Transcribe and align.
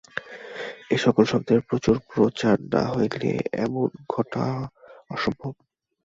ঐ 0.89 0.97
সকল 0.97 1.23
শব্দের 1.31 1.59
প্রচুর 1.61 1.95
প্রচার 2.09 2.55
না 2.73 2.83
হইলে 2.93 3.31
এমন 3.57 3.87
ঘটা 4.09 4.45
অসম্ভব। 5.09 5.53